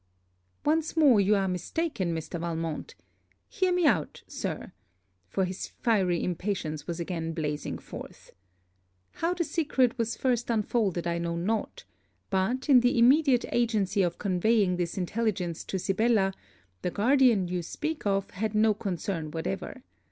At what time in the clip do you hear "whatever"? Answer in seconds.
19.29-19.83